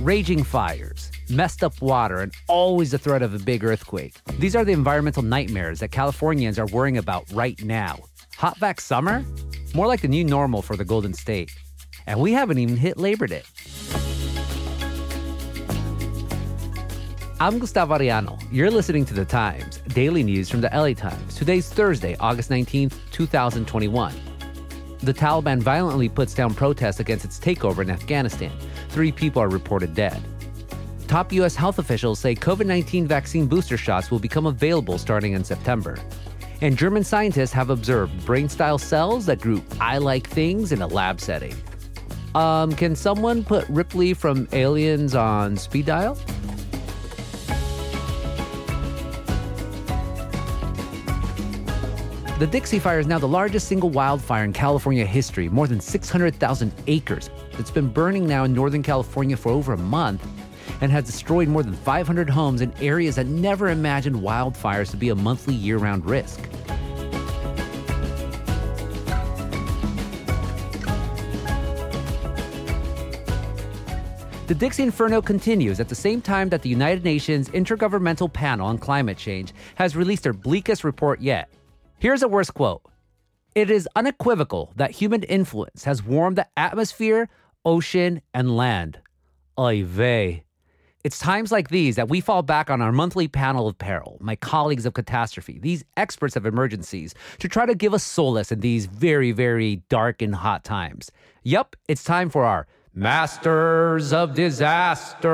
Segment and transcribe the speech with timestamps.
[0.00, 4.16] Raging fires, messed up water, and always the threat of a big earthquake.
[4.38, 7.98] These are the environmental nightmares that Californians are worrying about right now.
[8.36, 9.24] Hot back summer?
[9.74, 11.54] More like the new normal for the Golden State.
[12.06, 13.42] And we haven't even hit Labor Day.
[17.38, 18.40] I'm Gustavo Arellano.
[18.50, 21.34] You're listening to The Times, daily news from the LA Times.
[21.34, 24.14] Today's Thursday, August 19th, 2021.
[25.00, 28.52] The Taliban violently puts down protests against its takeover in Afghanistan.
[28.92, 30.22] Three people are reported dead.
[31.08, 31.56] Top U.S.
[31.56, 35.96] health officials say COVID 19 vaccine booster shots will become available starting in September.
[36.60, 40.86] And German scientists have observed brain style cells that grew eye like things in a
[40.86, 41.54] lab setting.
[42.34, 46.18] Um, can someone put Ripley from Aliens on speed dial?
[52.38, 56.72] The Dixie Fire is now the largest single wildfire in California history, more than 600,000
[56.88, 57.30] acres.
[57.58, 60.26] It's been burning now in Northern California for over a month
[60.80, 65.10] and has destroyed more than 500 homes in areas that never imagined wildfires to be
[65.10, 66.40] a monthly year round risk.
[74.48, 78.76] The Dixie Inferno continues at the same time that the United Nations Intergovernmental Panel on
[78.76, 81.48] Climate Change has released their bleakest report yet.
[82.00, 82.82] Here's a worse quote
[83.54, 87.30] It is unequivocal that human influence has warmed the atmosphere,
[87.64, 88.98] ocean, and land.
[89.58, 90.44] Oy vey.
[91.04, 94.36] It's times like these that we fall back on our monthly panel of peril, my
[94.36, 98.86] colleagues of catastrophe, these experts of emergencies, to try to give us solace in these
[98.86, 101.10] very, very dark and hot times.
[101.42, 105.32] Yup, it's time for our Masters of Disaster.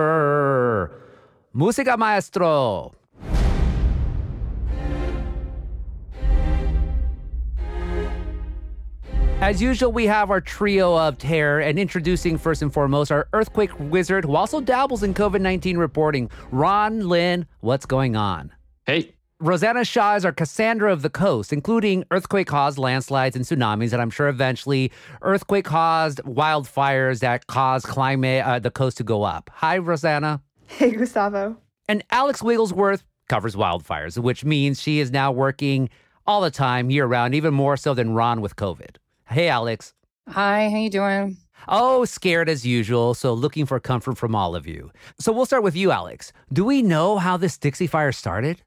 [1.55, 2.95] Música maestro.
[9.41, 13.70] As usual, we have our trio of terror and introducing first and foremost our earthquake
[13.78, 17.47] wizard who also dabbles in COVID 19 reporting, Ron Lin.
[17.61, 18.53] What's going on?
[18.84, 19.14] Hey.
[19.39, 24.02] Rosanna Xia is our Cassandra of the coast, including earthquake caused landslides and tsunamis, and
[24.02, 24.90] I'm sure eventually
[25.23, 29.51] earthquake caused wildfires that cause climate, uh, the coast to go up.
[29.55, 30.42] Hi, Rosanna.
[30.67, 31.57] Hey, Gustavo.
[31.89, 35.90] And Alex Wigglesworth covers wildfires, which means she is now working
[36.27, 38.96] all the time, year round, even more so than Ron with COVID.
[39.30, 39.92] Hey, Alex.
[40.30, 41.36] Hi, how you doing?
[41.68, 44.90] Oh, scared as usual, so looking for comfort from all of you.
[45.20, 46.33] So we'll start with you, Alex.
[46.50, 48.62] Do we know how this Dixie fire started?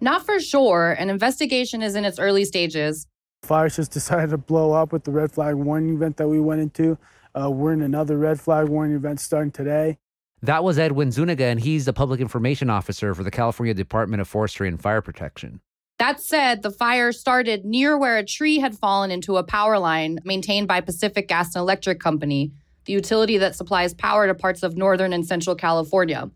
[0.00, 0.92] Not for sure.
[0.92, 3.08] An investigation is in its early stages.
[3.42, 6.60] Fire just decided to blow up with the red flag warning event that we went
[6.60, 6.96] into.
[7.34, 9.98] Uh, we're in another red flag warning event starting today.
[10.42, 14.28] That was Edwin Zuniga, and he's the public information officer for the California Department of
[14.28, 15.60] Forestry and Fire Protection.
[15.98, 20.18] That said, the fire started near where a tree had fallen into a power line
[20.24, 22.52] maintained by Pacific Gas and Electric Company,
[22.84, 26.30] the utility that supplies power to parts of northern and central California.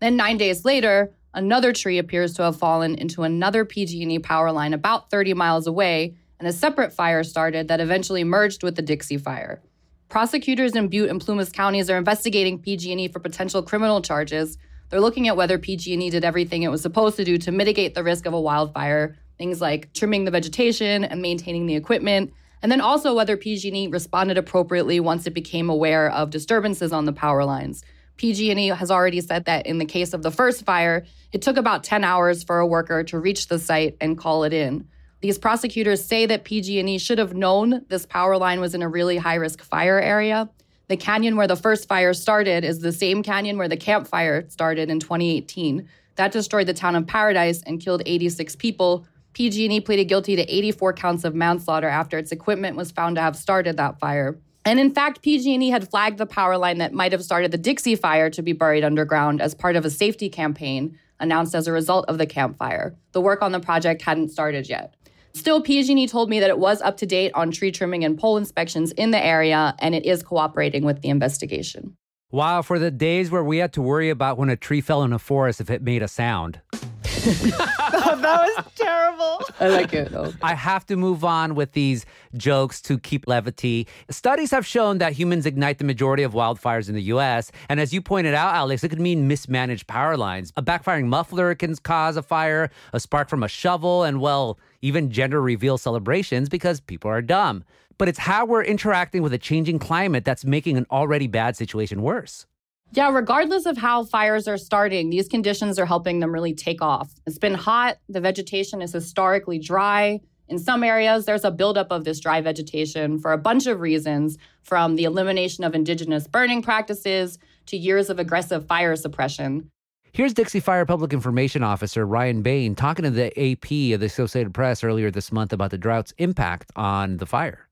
[0.00, 4.72] Then 9 days later, another tree appears to have fallen into another PG&E power line
[4.72, 9.18] about 30 miles away, and a separate fire started that eventually merged with the Dixie
[9.18, 9.62] fire.
[10.08, 14.58] Prosecutors in Butte and Plumas counties are investigating PG&E for potential criminal charges
[14.92, 18.04] they're looking at whether PG&E did everything it was supposed to do to mitigate the
[18.04, 22.30] risk of a wildfire, things like trimming the vegetation and maintaining the equipment,
[22.60, 27.12] and then also whether PG&E responded appropriately once it became aware of disturbances on the
[27.14, 27.82] power lines.
[28.18, 31.84] PG&E has already said that in the case of the first fire, it took about
[31.84, 34.86] 10 hours for a worker to reach the site and call it in.
[35.22, 39.16] These prosecutors say that PG&E should have known this power line was in a really
[39.16, 40.50] high-risk fire area
[40.92, 44.46] the canyon where the first fire started is the same canyon where the Camp Fire
[44.50, 45.88] started in 2018.
[46.16, 49.06] That destroyed the town of Paradise and killed 86 people.
[49.32, 53.36] PG&E pleaded guilty to 84 counts of manslaughter after its equipment was found to have
[53.36, 54.38] started that fire.
[54.66, 57.96] And in fact, PG&E had flagged the power line that might have started the Dixie
[57.96, 62.04] Fire to be buried underground as part of a safety campaign announced as a result
[62.06, 62.94] of the Camp Fire.
[63.12, 64.94] The work on the project hadn't started yet.
[65.34, 68.36] Still, PG&E told me that it was up to date on tree trimming and pole
[68.36, 71.96] inspections in the area, and it is cooperating with the investigation.
[72.30, 75.12] Wow, for the days where we had to worry about when a tree fell in
[75.12, 76.60] a forest if it made a sound.
[76.72, 76.78] oh,
[78.22, 79.40] that was terrible.
[79.60, 80.10] I like it.
[80.10, 80.32] Though.
[80.42, 83.86] I have to move on with these jokes to keep levity.
[84.08, 87.52] Studies have shown that humans ignite the majority of wildfires in the US.
[87.68, 90.54] And as you pointed out, Alex, it could mean mismanaged power lines.
[90.56, 95.10] A backfiring muffler can cause a fire, a spark from a shovel, and well, even
[95.10, 97.64] gender reveal celebrations because people are dumb.
[97.96, 102.02] But it's how we're interacting with a changing climate that's making an already bad situation
[102.02, 102.46] worse.
[102.94, 107.10] Yeah, regardless of how fires are starting, these conditions are helping them really take off.
[107.26, 110.20] It's been hot, the vegetation is historically dry.
[110.48, 114.36] In some areas, there's a buildup of this dry vegetation for a bunch of reasons,
[114.62, 119.70] from the elimination of indigenous burning practices to years of aggressive fire suppression.
[120.14, 124.52] Here's Dixie Fire Public Information Officer Ryan Bain talking to the AP of the Associated
[124.52, 127.66] Press earlier this month about the drought's impact on the fire.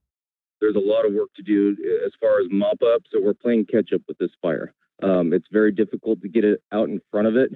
[0.59, 3.67] There's a lot of work to do as far as mop up, so we're playing
[3.67, 4.73] catch up with this fire.
[5.03, 7.51] Um, it's very difficult to get it out in front of it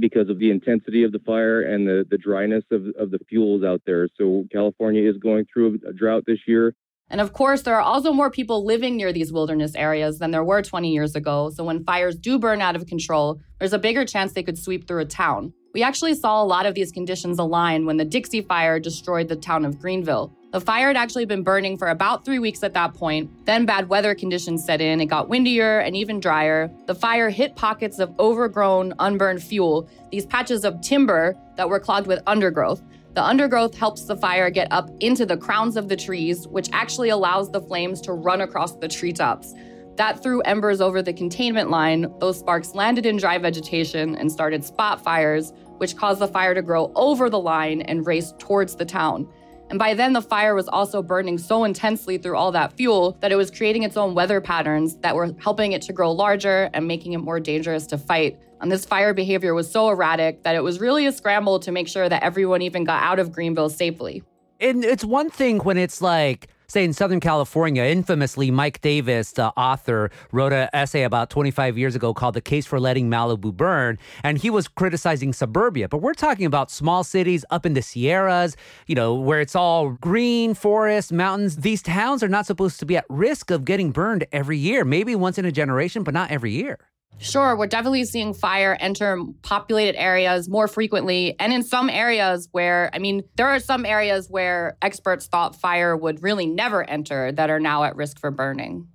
[0.00, 3.62] because of the intensity of the fire and the, the dryness of, of the fuels
[3.62, 4.08] out there.
[4.18, 6.74] So California is going through a drought this year.
[7.08, 10.44] And of course, there are also more people living near these wilderness areas than there
[10.44, 11.50] were 20 years ago.
[11.50, 14.88] So when fires do burn out of control, there's a bigger chance they could sweep
[14.88, 15.52] through a town.
[15.72, 19.36] We actually saw a lot of these conditions align when the Dixie Fire destroyed the
[19.36, 20.34] town of Greenville.
[20.52, 23.30] The fire had actually been burning for about three weeks at that point.
[23.44, 25.02] Then bad weather conditions set in.
[25.02, 26.70] It got windier and even drier.
[26.86, 32.06] The fire hit pockets of overgrown, unburned fuel, these patches of timber that were clogged
[32.06, 32.82] with undergrowth.
[33.16, 37.08] The undergrowth helps the fire get up into the crowns of the trees, which actually
[37.08, 39.54] allows the flames to run across the treetops.
[39.96, 42.12] That threw embers over the containment line.
[42.20, 46.60] Those sparks landed in dry vegetation and started spot fires, which caused the fire to
[46.60, 49.26] grow over the line and race towards the town.
[49.68, 53.32] And by then, the fire was also burning so intensely through all that fuel that
[53.32, 56.86] it was creating its own weather patterns that were helping it to grow larger and
[56.86, 58.38] making it more dangerous to fight.
[58.60, 61.88] And this fire behavior was so erratic that it was really a scramble to make
[61.88, 64.22] sure that everyone even got out of Greenville safely.
[64.60, 69.48] And it's one thing when it's like, say in Southern California, infamously, Mike Davis, the
[69.56, 73.98] author, wrote an essay about 25 years ago called The Case for Letting Malibu Burn.
[74.22, 75.88] And he was criticizing suburbia.
[75.88, 79.90] But we're talking about small cities up in the Sierras, you know, where it's all
[79.90, 81.56] green, forest, mountains.
[81.56, 85.14] These towns are not supposed to be at risk of getting burned every year, maybe
[85.14, 86.78] once in a generation, but not every year.
[87.18, 91.34] Sure, we're definitely seeing fire enter populated areas more frequently.
[91.40, 95.96] And in some areas where, I mean, there are some areas where experts thought fire
[95.96, 98.88] would really never enter that are now at risk for burning.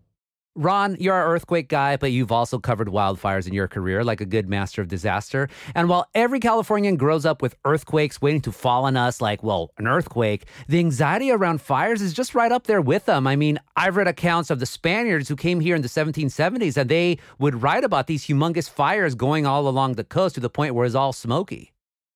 [0.56, 4.25] Ron, you're an earthquake guy, but you've also covered wildfires in your career like a
[4.25, 5.48] good master of disaster.
[5.74, 9.71] And while every Californian grows up with earthquakes waiting to fall on us, like, well,
[9.77, 13.27] an earthquake, the anxiety around fires is just right up there with them.
[13.27, 16.89] I mean, I've read accounts of the Spaniards who came here in the 1770s and
[16.89, 20.75] they would write about these humongous fires going all along the coast to the point
[20.75, 21.71] where it's all smoky.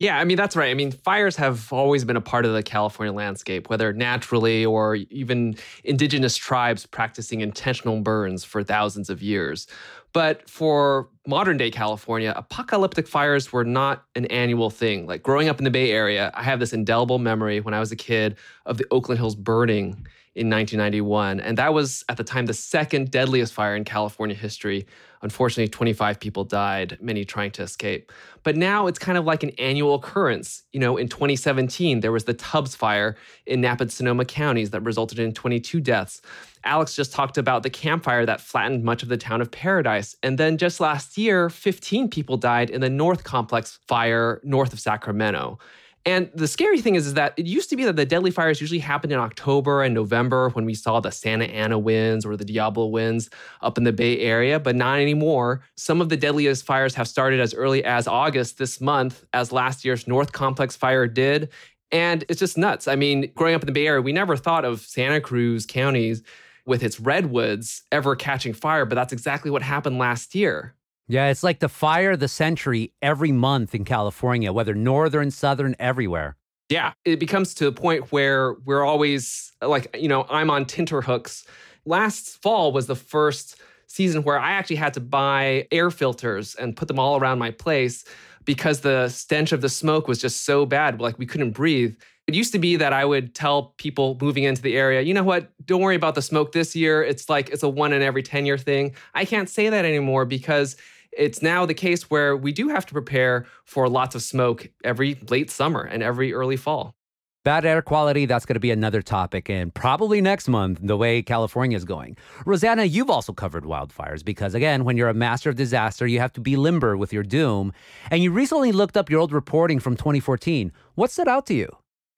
[0.06, 0.70] Yeah, I mean, that's right.
[0.70, 4.98] I mean, fires have always been a part of the California landscape, whether naturally or
[5.10, 9.66] even indigenous tribes practicing intentional burns for thousands of years.
[10.14, 15.08] But for modern day California, apocalyptic fires were not an annual thing.
[15.08, 17.92] Like growing up in the Bay Area, I have this indelible memory when I was
[17.92, 18.38] a kid
[18.68, 20.06] of the Oakland Hills burning
[20.36, 21.40] in 1991.
[21.40, 24.86] And that was at the time the second deadliest fire in California history.
[25.22, 28.12] Unfortunately, 25 people died, many trying to escape.
[28.44, 30.64] But now it's kind of like an annual occurrence.
[30.74, 33.16] You know, in 2017, there was the Tubbs fire
[33.46, 36.22] in Napa and Sonoma counties that resulted in 22 deaths.
[36.66, 40.16] Alex just talked about the Camp Fire that flattened much of the town of Paradise.
[40.22, 44.80] And then just last year, 15 people died in the North Complex fire north of
[44.80, 45.60] Sacramento.
[46.08, 48.62] And the scary thing is, is that it used to be that the deadly fires
[48.62, 52.46] usually happened in October and November when we saw the Santa Ana winds or the
[52.46, 53.32] Diablo winds
[53.62, 55.64] up in the Bay Area, but not anymore.
[55.78, 59.84] Some of the deadliest fires have started as early as August this month, as last
[59.84, 61.50] year's North Complex fire did.
[61.92, 62.88] And it's just nuts.
[62.88, 66.22] I mean, growing up in the Bay Area, we never thought of Santa Cruz counties
[66.68, 70.76] with its redwoods ever catching fire, but that's exactly what happened last year.
[71.08, 75.76] Yeah, it's like the fire of the century every month in California, whether northern, southern,
[75.80, 76.36] everywhere.
[76.70, 81.46] Yeah, it becomes to a point where we're always like, you know, I'm on Tinterhooks.
[81.86, 86.76] Last fall was the first season where I actually had to buy air filters and
[86.76, 88.04] put them all around my place
[88.46, 91.00] because the stench of the smoke was just so bad.
[91.00, 91.96] Like we couldn't breathe.
[92.28, 95.24] It used to be that I would tell people moving into the area, you know
[95.24, 97.04] what, don't worry about the smoke this year.
[97.04, 98.96] It's like it's a one in every 10 year thing.
[99.14, 100.76] I can't say that anymore because
[101.16, 105.20] it's now the case where we do have to prepare for lots of smoke every
[105.30, 106.96] late summer and every early fall.
[107.44, 111.22] Bad air quality, that's going to be another topic, and probably next month, the way
[111.22, 112.18] California is going.
[112.44, 116.34] Rosanna, you've also covered wildfires because, again, when you're a master of disaster, you have
[116.34, 117.72] to be limber with your doom.
[118.10, 120.72] And you recently looked up your old reporting from 2014.
[120.96, 121.70] What stood out to you?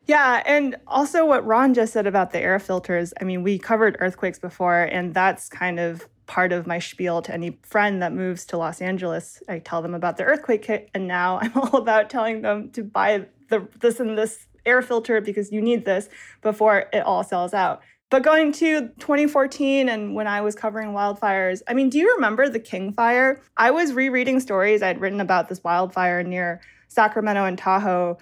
[0.07, 3.13] Yeah, and also what Ron just said about the air filters.
[3.19, 7.33] I mean, we covered earthquakes before, and that's kind of part of my spiel to
[7.33, 9.43] any friend that moves to Los Angeles.
[9.49, 12.83] I tell them about the earthquake kit, and now I'm all about telling them to
[12.83, 16.09] buy the this and this air filter because you need this
[16.41, 17.81] before it all sells out.
[18.09, 22.47] But going to 2014 and when I was covering wildfires, I mean, do you remember
[22.47, 23.41] the King Fire?
[23.57, 28.17] I was rereading stories I'd written about this wildfire near Sacramento and Tahoe,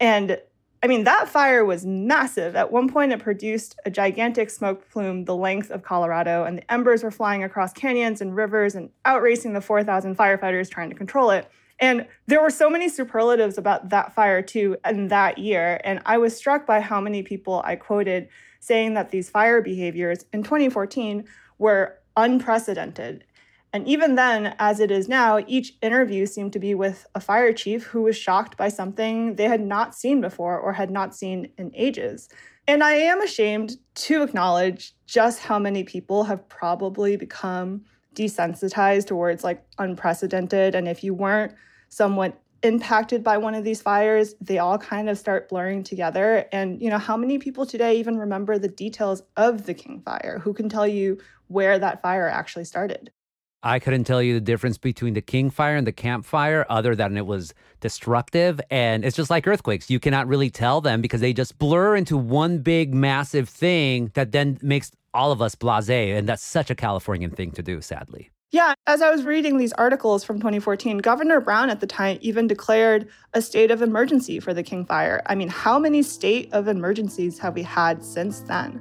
[0.00, 0.40] and
[0.82, 2.54] I mean, that fire was massive.
[2.54, 6.72] At one point, it produced a gigantic smoke plume the length of Colorado, and the
[6.72, 11.30] embers were flying across canyons and rivers and outracing the 4,000 firefighters trying to control
[11.30, 11.50] it.
[11.80, 15.80] And there were so many superlatives about that fire, too, in that year.
[15.82, 18.28] And I was struck by how many people I quoted
[18.60, 21.24] saying that these fire behaviors in 2014
[21.58, 23.24] were unprecedented
[23.72, 27.52] and even then, as it is now, each interview seemed to be with a fire
[27.52, 31.50] chief who was shocked by something they had not seen before or had not seen
[31.58, 32.28] in ages.
[32.66, 37.84] And I am ashamed to acknowledge just how many people have probably become
[38.14, 40.74] desensitized towards like unprecedented.
[40.74, 41.54] And if you weren't
[41.90, 46.46] somewhat impacted by one of these fires, they all kind of start blurring together.
[46.52, 50.40] And, you know, how many people today even remember the details of the King Fire?
[50.42, 53.12] Who can tell you where that fire actually started?
[53.62, 56.94] I couldn't tell you the difference between the King Fire and the Camp Fire other
[56.94, 58.60] than it was destructive.
[58.70, 59.90] And it's just like earthquakes.
[59.90, 64.30] You cannot really tell them because they just blur into one big, massive thing that
[64.30, 65.88] then makes all of us blase.
[65.88, 68.30] And that's such a Californian thing to do, sadly.
[68.50, 72.46] Yeah, as I was reading these articles from 2014, Governor Brown at the time even
[72.46, 75.20] declared a state of emergency for the King Fire.
[75.26, 78.80] I mean, how many state of emergencies have we had since then?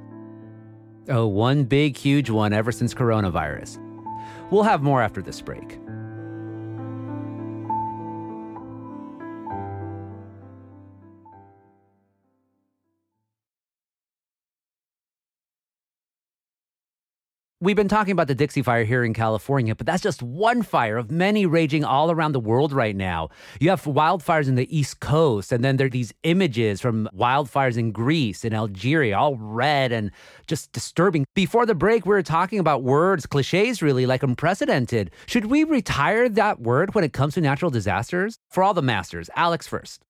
[1.10, 3.84] Oh, one big, huge one ever since coronavirus.
[4.50, 5.80] We'll have more after this break.
[17.60, 20.96] We've been talking about the Dixie Fire here in California, but that's just one fire
[20.96, 23.30] of many raging all around the world right now.
[23.60, 27.76] You have wildfires in the East Coast, and then there are these images from wildfires
[27.76, 30.12] in Greece and Algeria, all red and
[30.46, 31.26] just disturbing.
[31.34, 35.10] Before the break, we were talking about words, cliches really, like unprecedented.
[35.26, 38.38] Should we retire that word when it comes to natural disasters?
[38.52, 40.04] For all the masters, Alex first.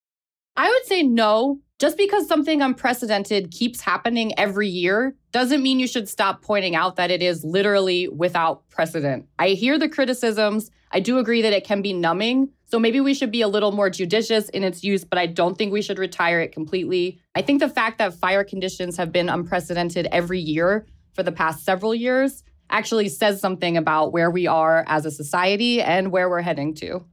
[0.57, 1.59] I would say no.
[1.79, 6.95] Just because something unprecedented keeps happening every year doesn't mean you should stop pointing out
[6.95, 9.27] that it is literally without precedent.
[9.37, 10.71] I hear the criticisms.
[10.91, 12.49] I do agree that it can be numbing.
[12.65, 15.55] So maybe we should be a little more judicious in its use, but I don't
[15.55, 17.19] think we should retire it completely.
[17.35, 21.63] I think the fact that fire conditions have been unprecedented every year for the past
[21.63, 26.41] several years actually says something about where we are as a society and where we're
[26.41, 27.05] heading to.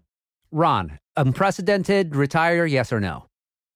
[0.51, 3.27] Ron, unprecedented, retire, yes or no?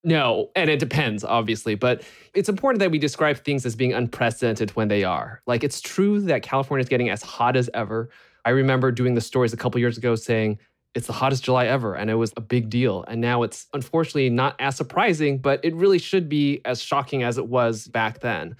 [0.08, 4.70] No, and it depends, obviously, but it's important that we describe things as being unprecedented
[4.70, 5.42] when they are.
[5.46, 8.08] Like, it's true that California is getting as hot as ever.
[8.46, 10.60] I remember doing the stories a couple years ago saying
[10.94, 13.04] it's the hottest July ever, and it was a big deal.
[13.06, 17.36] And now it's unfortunately not as surprising, but it really should be as shocking as
[17.36, 18.56] it was back then.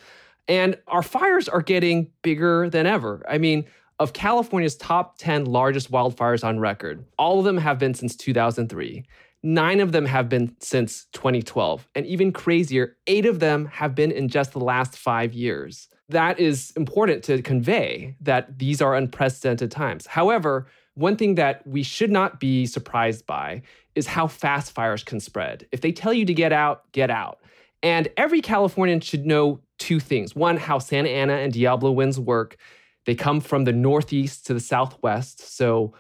[0.49, 3.23] And our fires are getting bigger than ever.
[3.26, 3.64] I mean,
[3.99, 9.07] of California's top 10 largest wildfires on record, all of them have been since 2003.
[9.49, 11.88] Nine of them have been since 2012.
[11.95, 15.88] And even crazier, eight of them have been in just the last five years.
[16.11, 20.07] That is important to convey that these are unprecedented times.
[20.07, 23.62] However, one thing that we should not be surprised by
[23.95, 25.67] is how fast fires can spread.
[25.73, 27.38] If they tell you to get out, get out.
[27.83, 30.37] And every Californian should know two things.
[30.37, 32.59] One, how Santa Ana and Diablo winds work.
[33.07, 35.57] They come from the northeast to the southwest.
[35.57, 35.95] So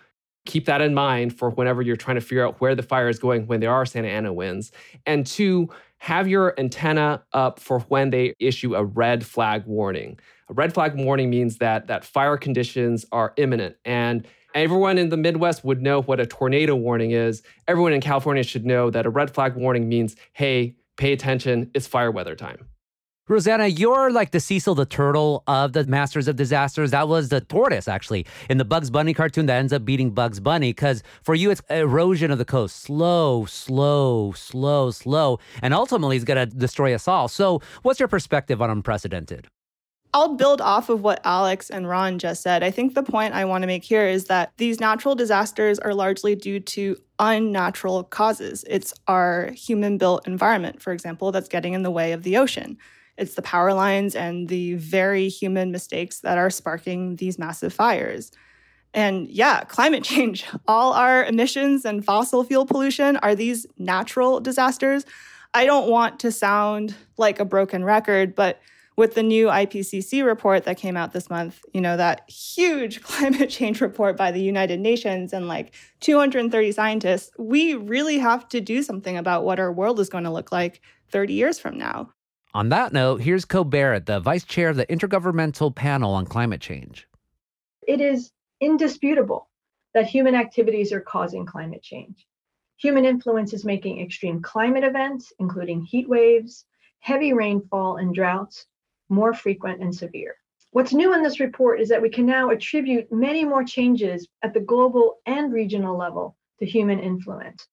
[0.48, 3.18] keep that in mind for whenever you're trying to figure out where the fire is
[3.18, 4.72] going when there are Santa Ana winds.
[5.06, 10.18] And two, have your antenna up for when they issue a red flag warning.
[10.48, 15.16] A red flag warning means that that fire conditions are imminent and everyone in the
[15.16, 17.42] Midwest would know what a tornado warning is.
[17.68, 21.86] Everyone in California should know that a red flag warning means, "Hey, pay attention, it's
[21.86, 22.68] fire weather time."
[23.28, 26.92] Rosanna, you're like the Cecil the turtle of the Masters of Disasters.
[26.92, 30.40] That was the tortoise, actually, in the Bugs Bunny cartoon that ends up beating Bugs
[30.40, 30.70] Bunny.
[30.70, 32.76] Because for you, it's erosion of the coast.
[32.76, 35.38] Slow, slow, slow, slow.
[35.60, 37.28] And ultimately, it's going to destroy us all.
[37.28, 39.46] So, what's your perspective on unprecedented?
[40.14, 42.62] I'll build off of what Alex and Ron just said.
[42.62, 45.92] I think the point I want to make here is that these natural disasters are
[45.92, 48.64] largely due to unnatural causes.
[48.66, 52.78] It's our human built environment, for example, that's getting in the way of the ocean.
[53.18, 58.30] It's the power lines and the very human mistakes that are sparking these massive fires.
[58.94, 65.04] And yeah, climate change, all our emissions and fossil fuel pollution are these natural disasters.
[65.54, 68.60] I don't want to sound like a broken record, but
[68.96, 73.48] with the new IPCC report that came out this month, you know, that huge climate
[73.48, 78.82] change report by the United Nations and like 230 scientists, we really have to do
[78.82, 82.12] something about what our world is going to look like 30 years from now.
[82.54, 86.62] On that note, here's Ko Barrett, the vice chair of the Intergovernmental Panel on Climate
[86.62, 87.06] Change.
[87.86, 89.48] It is indisputable
[89.92, 92.26] that human activities are causing climate change.
[92.78, 96.64] Human influence is making extreme climate events, including heat waves,
[97.00, 98.66] heavy rainfall, and droughts,
[99.10, 100.34] more frequent and severe.
[100.70, 104.54] What's new in this report is that we can now attribute many more changes at
[104.54, 107.66] the global and regional level to human influence.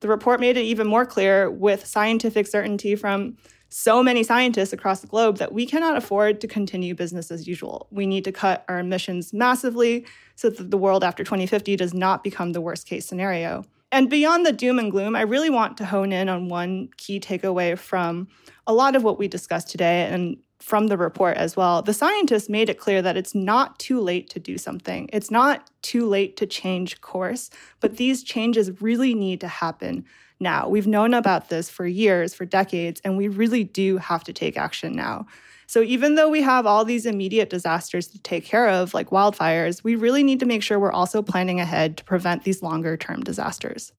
[0.00, 3.36] The report made it even more clear with scientific certainty from
[3.70, 7.86] so many scientists across the globe that we cannot afford to continue business as usual.
[7.90, 12.24] We need to cut our emissions massively so that the world after 2050 does not
[12.24, 13.64] become the worst case scenario.
[13.92, 17.20] And beyond the doom and gloom, I really want to hone in on one key
[17.20, 18.28] takeaway from
[18.66, 21.80] a lot of what we discussed today and from the report as well.
[21.80, 25.08] The scientists made it clear that it's not too late to do something.
[25.12, 27.50] It's not too late to change course,
[27.80, 30.04] but these changes really need to happen
[30.40, 30.68] now.
[30.68, 34.56] We've known about this for years, for decades, and we really do have to take
[34.56, 35.26] action now.
[35.66, 39.84] So even though we have all these immediate disasters to take care of, like wildfires,
[39.84, 43.22] we really need to make sure we're also planning ahead to prevent these longer term
[43.22, 43.92] disasters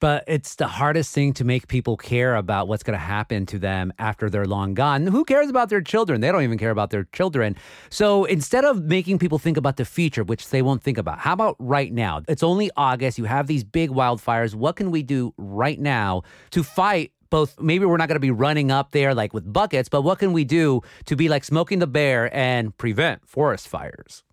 [0.00, 3.58] but it's the hardest thing to make people care about what's going to happen to
[3.58, 5.06] them after they're long gone.
[5.06, 6.20] Who cares about their children?
[6.20, 7.56] They don't even care about their children.
[7.90, 11.32] So instead of making people think about the future, which they won't think about, how
[11.32, 12.22] about right now?
[12.28, 13.18] It's only August.
[13.18, 14.54] You have these big wildfires.
[14.54, 17.12] What can we do right now to fight?
[17.30, 20.18] Both, maybe we're not going to be running up there like with buckets, but what
[20.18, 24.24] can we do to be like Smokey the Bear and prevent forest fires?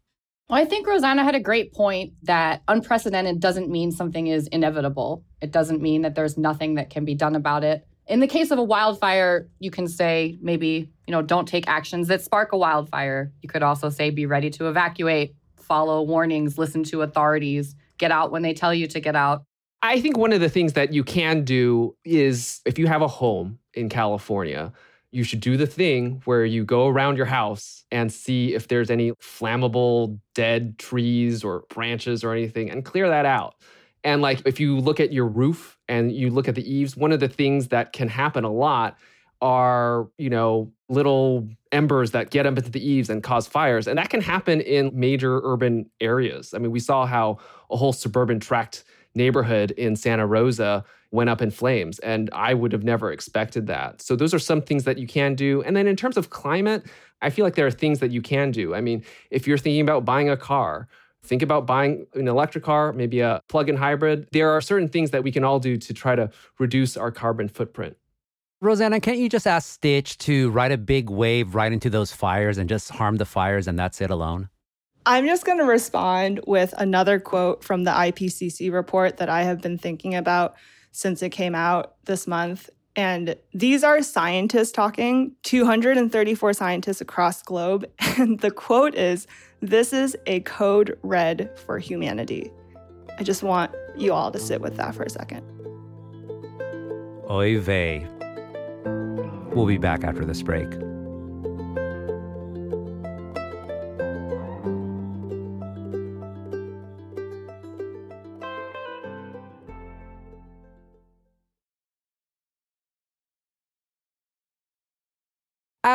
[0.47, 5.23] Well, I think Rosanna had a great point that unprecedented doesn't mean something is inevitable.
[5.41, 7.87] It doesn't mean that there's nothing that can be done about it.
[8.07, 12.07] In the case of a wildfire, you can say maybe, you know, don't take actions
[12.09, 13.33] that spark a wildfire.
[13.41, 18.31] You could also say be ready to evacuate, follow warnings, listen to authorities, get out
[18.31, 19.43] when they tell you to get out.
[19.81, 23.07] I think one of the things that you can do is if you have a
[23.07, 24.71] home in California,
[25.15, 28.91] you should do the thing where you go around your house and see if there's
[28.91, 33.55] any flammable dead trees or branches or anything and clear that out.
[34.03, 37.13] And like if you look at your roof and you look at the eaves, one
[37.13, 38.97] of the things that can happen a lot
[39.41, 43.87] are, you know, little embers that get up into the eaves and cause fires.
[43.87, 46.53] And that can happen in major urban areas.
[46.53, 47.39] I mean, we saw how
[47.71, 48.83] a whole suburban tract
[49.15, 50.83] neighborhood in Santa Rosa
[51.15, 51.97] went up in flames.
[51.99, 54.01] And I would have never expected that.
[54.01, 55.63] So, those are some things that you can do.
[55.63, 56.85] And then, in terms of climate,
[57.21, 58.75] I feel like there are things that you can do.
[58.75, 60.87] I mean, if you're thinking about buying a car,
[61.23, 64.27] think about buying an electric car, maybe a plug in hybrid.
[64.31, 67.49] There are certain things that we can all do to try to reduce our carbon
[67.49, 67.97] footprint.
[68.61, 72.57] Rosanna, can't you just ask Stitch to ride a big wave right into those fires
[72.57, 74.49] and just harm the fires and that's it alone?
[75.05, 79.61] I'm just going to respond with another quote from the IPCC report that I have
[79.61, 80.55] been thinking about
[80.95, 82.69] since it came out this month.
[82.95, 87.85] And these are scientists talking, 234 scientists across globe.
[88.17, 89.27] And the quote is
[89.59, 92.49] This is a code red for humanity.
[93.19, 95.43] I just want you all to sit with that for a second.
[97.29, 98.07] Oy vey.
[99.53, 100.69] We'll be back after this break.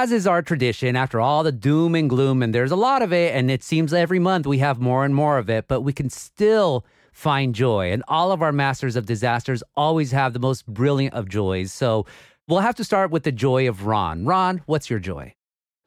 [0.01, 3.13] As is our tradition, after all the doom and gloom, and there's a lot of
[3.13, 5.93] it, and it seems every month we have more and more of it, but we
[5.93, 7.93] can still find joy.
[7.93, 11.71] And all of our masters of disasters always have the most brilliant of joys.
[11.71, 12.07] So
[12.49, 14.25] we'll have to start with the joy of Ron.
[14.25, 15.35] Ron, what's your joy?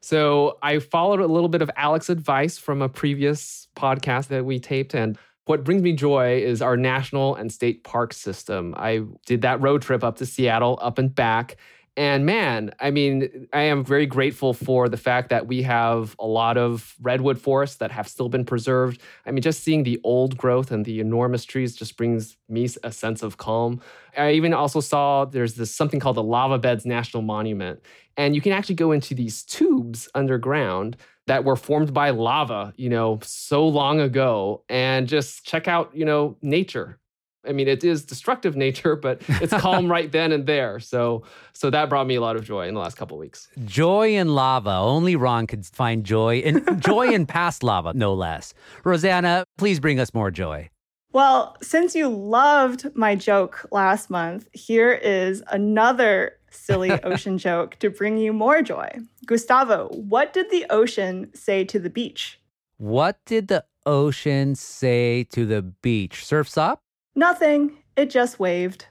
[0.00, 4.60] So I followed a little bit of Alex's advice from a previous podcast that we
[4.60, 8.74] taped, and what brings me joy is our national and state park system.
[8.76, 11.56] I did that road trip up to Seattle, up and back,
[11.96, 16.26] and man, I mean, I am very grateful for the fact that we have a
[16.26, 19.00] lot of redwood forests that have still been preserved.
[19.24, 22.90] I mean, just seeing the old growth and the enormous trees just brings me a
[22.90, 23.80] sense of calm.
[24.16, 27.80] I even also saw there's this something called the Lava Beds National Monument.
[28.16, 32.88] And you can actually go into these tubes underground that were formed by lava, you
[32.88, 36.98] know, so long ago and just check out, you know, nature
[37.46, 40.80] I mean, it is destructive nature, but it's calm right then and there.
[40.80, 43.48] So, so that brought me a lot of joy in the last couple weeks.
[43.64, 44.70] Joy in lava.
[44.70, 48.54] Only Ron could find joy in joy in past lava, no less.
[48.84, 50.70] Rosanna, please bring us more joy.
[51.12, 57.90] Well, since you loved my joke last month, here is another silly ocean joke to
[57.90, 58.88] bring you more joy.
[59.24, 62.40] Gustavo, what did the ocean say to the beach?
[62.78, 66.24] What did the ocean say to the beach?
[66.24, 66.83] Surf's up?
[67.14, 67.78] Nothing.
[67.96, 68.86] It just waved.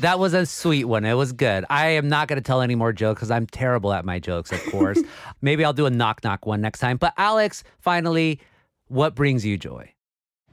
[0.00, 1.04] that was a sweet one.
[1.04, 1.64] It was good.
[1.68, 4.52] I am not going to tell any more jokes because I'm terrible at my jokes,
[4.52, 4.98] of course.
[5.42, 6.96] Maybe I'll do a knock knock one next time.
[6.96, 8.40] But Alex, finally,
[8.88, 9.92] what brings you joy?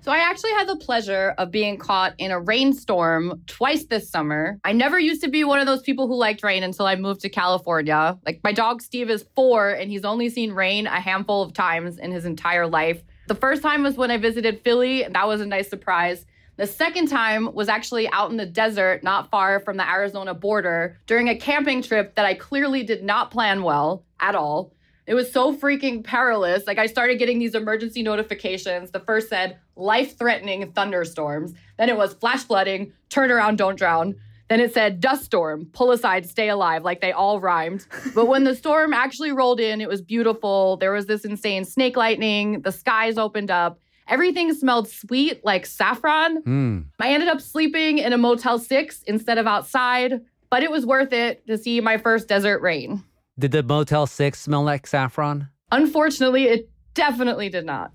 [0.01, 4.59] So I actually had the pleasure of being caught in a rainstorm twice this summer.
[4.65, 7.21] I never used to be one of those people who liked rain until I moved
[7.21, 8.19] to California.
[8.25, 11.99] Like my dog Steve is 4 and he's only seen rain a handful of times
[11.99, 13.01] in his entire life.
[13.27, 16.25] The first time was when I visited Philly, and that was a nice surprise.
[16.57, 20.99] The second time was actually out in the desert, not far from the Arizona border,
[21.07, 24.73] during a camping trip that I clearly did not plan well at all.
[25.07, 26.67] It was so freaking perilous.
[26.67, 28.91] Like, I started getting these emergency notifications.
[28.91, 31.53] The first said life threatening thunderstorms.
[31.77, 34.15] Then it was flash flooding, turn around, don't drown.
[34.53, 36.83] Then it said dust storm, pull aside, stay alive.
[36.83, 37.87] Like they all rhymed.
[38.13, 40.77] But when the storm actually rolled in, it was beautiful.
[40.77, 42.61] There was this insane snake lightning.
[42.61, 43.79] The skies opened up.
[44.07, 46.43] Everything smelled sweet, like saffron.
[46.43, 46.85] Mm.
[46.99, 51.13] I ended up sleeping in a Motel 6 instead of outside, but it was worth
[51.13, 53.03] it to see my first desert rain.
[53.39, 55.47] Did the Motel 6 smell like saffron?
[55.71, 57.91] Unfortunately, it definitely did not.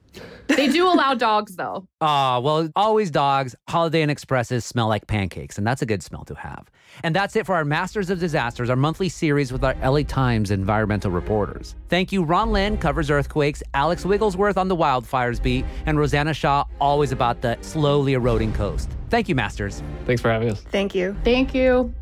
[0.49, 1.87] They do allow dogs, though.
[2.01, 3.55] Ah, well, always dogs.
[3.69, 6.71] Holiday Inn Expresses smell like pancakes, and that's a good smell to have.
[7.03, 10.51] And that's it for our Masters of Disasters, our monthly series with our LA Times
[10.53, 11.75] environmental reporters.
[11.89, 16.67] Thank you, Ron Lin, covers earthquakes, Alex Wigglesworth on the wildfires beat, and Rosanna Xia,
[16.81, 18.89] always about the slowly eroding coast.
[19.11, 19.83] Thank you, Masters.
[20.07, 20.61] Thanks for having us.
[20.61, 21.17] Thank you.
[21.25, 21.93] Thank you.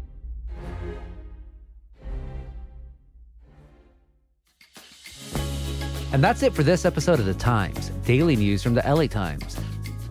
[6.13, 9.57] And that's it for this episode of The Times, daily news from the LA Times.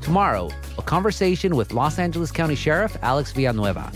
[0.01, 3.91] Tomorrow, a conversation with Los Angeles County Sheriff Alex Villanueva.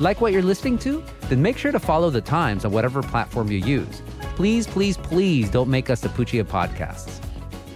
[0.00, 1.04] Like what you're listening to?
[1.22, 4.00] Then make sure to follow The Times on whatever platform you use.
[4.36, 7.20] Please, please, please don't make us the Puccia podcasts.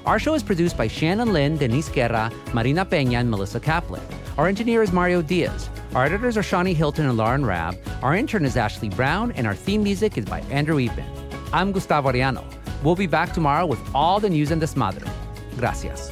[0.07, 4.03] Our show is produced by Shannon Lin, Denise Guerra, Marina Peña, and Melissa Kaplan.
[4.39, 5.69] Our engineer is Mario Diaz.
[5.95, 7.77] Our editors are Shani Hilton and Lauren Raab.
[8.03, 11.05] Our intern is Ashley Brown, and our theme music is by Andrew Eapen.
[11.53, 12.45] I'm Gustavo Arellano.
[12.83, 15.11] We'll be back tomorrow with all the news and desmadre.
[15.57, 16.11] Gracias.